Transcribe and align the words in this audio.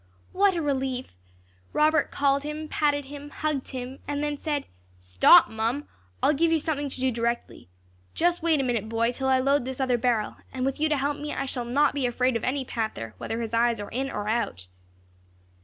What 0.31 0.55
a 0.55 0.63
relief! 0.63 1.09
Robert 1.73 2.09
called 2.09 2.41
him, 2.41 2.67
patted 2.67 3.05
him, 3.05 3.29
hugged 3.29 3.69
him, 3.69 3.99
and 4.07 4.23
then 4.23 4.35
said, 4.35 4.65
"Stop, 4.99 5.47
Mum! 5.47 5.87
I'll 6.23 6.33
give 6.33 6.51
you 6.51 6.57
something 6.57 6.89
to 6.89 6.99
do 6.99 7.11
directly. 7.11 7.69
Just 8.15 8.41
wait 8.41 8.59
a 8.59 8.63
minute, 8.63 8.89
boy, 8.89 9.11
till 9.11 9.27
I 9.27 9.37
load 9.37 9.63
this 9.63 9.79
other 9.79 9.99
barrel; 9.99 10.37
and 10.51 10.65
with 10.65 10.79
you 10.79 10.89
to 10.89 10.97
help 10.97 11.17
me, 11.17 11.35
I 11.35 11.45
shall 11.45 11.65
not 11.65 11.93
be 11.93 12.07
afraid 12.07 12.35
of 12.35 12.43
any 12.43 12.65
panther, 12.65 13.13
whether 13.19 13.39
his 13.41 13.53
eyes 13.53 13.79
are 13.79 13.91
in 13.91 14.09
or 14.09 14.27
out." 14.27 14.65